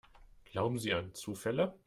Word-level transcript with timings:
Glauben 0.45 0.79
Sie 0.79 0.95
an 0.95 1.13
Zufälle? 1.13 1.75